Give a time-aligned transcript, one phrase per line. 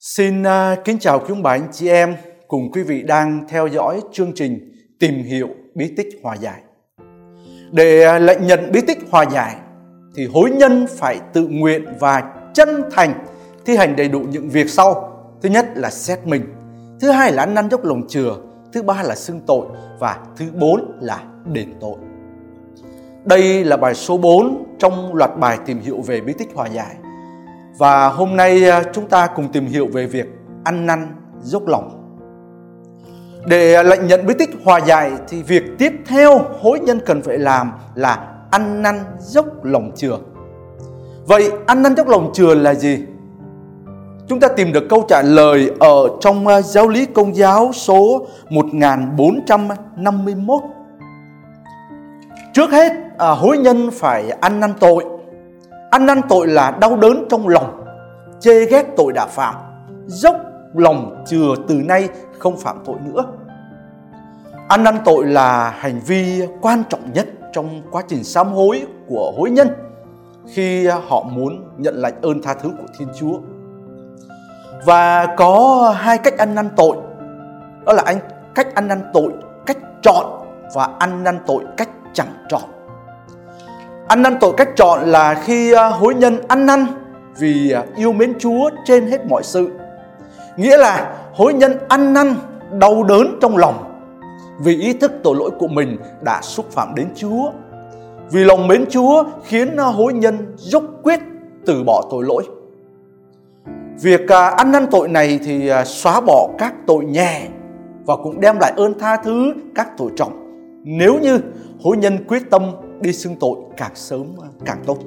[0.00, 2.16] Xin à, kính chào quý ông bà anh chị em
[2.48, 6.60] cùng quý vị đang theo dõi chương trình Tìm hiểu bí tích hòa giải.
[7.72, 9.56] Để à, lệnh nhận bí tích hòa giải
[10.16, 13.24] thì hối nhân phải tự nguyện và chân thành
[13.66, 15.12] thi hành đầy đủ những việc sau.
[15.42, 16.42] Thứ nhất là xét mình,
[17.00, 18.36] thứ hai là năn dốc lòng chừa,
[18.72, 19.66] thứ ba là xưng tội
[19.98, 21.22] và thứ bốn là
[21.52, 21.96] đền tội.
[23.24, 26.96] Đây là bài số 4 trong loạt bài tìm hiểu về bí tích hòa giải
[27.78, 30.26] và hôm nay à, chúng ta cùng tìm hiểu về việc
[30.64, 31.08] ăn năn
[31.42, 31.94] dốc lòng.
[33.46, 37.22] Để à, lệnh nhận bí tích hòa giải thì việc tiếp theo hối nhân cần
[37.22, 40.18] phải làm là ăn năn dốc lòng chừa.
[41.26, 42.98] Vậy ăn năn dốc lòng chừa là gì?
[44.28, 48.26] Chúng ta tìm được câu trả lời ở trong à, giáo lý công giáo số
[48.50, 50.62] 1451.
[52.52, 55.17] Trước hết, à, hối nhân phải ăn năn tội
[55.90, 57.84] Ăn năn tội là đau đớn trong lòng,
[58.40, 59.54] chê ghét tội đã phạm,
[60.06, 60.36] dốc
[60.74, 63.24] lòng chừa từ nay không phạm tội nữa.
[64.68, 69.32] Ăn năn tội là hành vi quan trọng nhất trong quá trình sám hối của
[69.36, 69.68] hối nhân
[70.46, 73.38] khi họ muốn nhận lãnh ơn tha thứ của Thiên Chúa.
[74.84, 76.96] Và có hai cách ăn năn tội.
[77.86, 78.18] Đó là anh
[78.54, 79.32] cách ăn năn tội
[79.66, 80.26] cách chọn
[80.74, 82.62] và ăn năn tội cách chẳng chọn.
[84.08, 86.86] Ăn năn tội cách chọn là khi à, hối nhân ăn năn
[87.38, 89.70] vì à, yêu mến Chúa trên hết mọi sự.
[90.56, 92.34] Nghĩa là hối nhân ăn năn,
[92.72, 93.84] đau đớn trong lòng
[94.60, 97.50] vì ý thức tội lỗi của mình đã xúc phạm đến Chúa.
[98.30, 101.20] Vì lòng mến Chúa khiến à, hối nhân dốc quyết
[101.66, 102.42] từ bỏ tội lỗi.
[104.02, 107.42] Việc ăn năn tội này thì xóa bỏ các tội nhẹ
[108.06, 110.32] và cũng đem lại ơn tha thứ các tội trọng.
[110.84, 111.40] Nếu như
[111.82, 112.62] hối nhân quyết tâm
[113.00, 114.26] đi xưng tội càng sớm
[114.64, 114.98] càng tốt.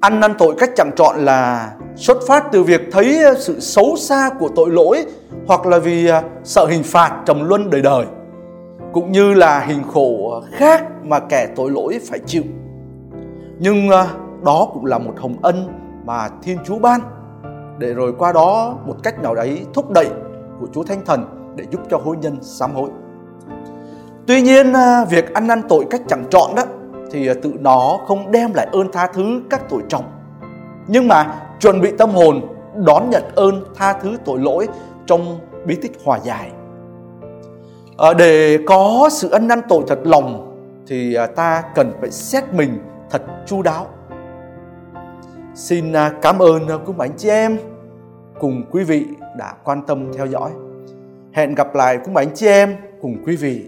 [0.00, 4.30] Ăn năn tội cách chẳng chọn là xuất phát từ việc thấy sự xấu xa
[4.38, 5.04] của tội lỗi
[5.46, 8.06] hoặc là vì à, sợ hình phạt trầm luân đời đời,
[8.92, 12.42] cũng như là hình khổ khác mà kẻ tội lỗi phải chịu.
[13.58, 14.06] Nhưng à,
[14.44, 15.68] đó cũng là một hồng ân
[16.04, 17.00] mà Thiên Chúa ban
[17.78, 20.08] để rồi qua đó một cách nào đấy thúc đẩy
[20.60, 22.88] của Chúa Thánh Thần để giúp cho hối nhân sám hối.
[24.26, 26.62] Tuy nhiên à, việc ăn năn tội cách chẳng chọn đó
[27.10, 30.04] thì à, tự nó không đem lại ơn tha thứ các tội trọng.
[30.88, 32.40] Nhưng mà chuẩn bị tâm hồn
[32.86, 34.68] đón nhận ơn tha thứ tội lỗi
[35.06, 36.50] trong bí tích hòa giải.
[37.98, 40.54] À, để có sự ăn năn tội thật lòng
[40.86, 42.78] thì à, ta cần phải xét mình
[43.10, 43.86] thật chu đáo.
[45.54, 47.58] Xin cảm ơn quý anh chị em
[48.40, 49.06] cùng quý vị
[49.38, 50.50] đã quan tâm theo dõi.
[51.32, 53.66] Hẹn gặp lại quý anh chị em cùng quý vị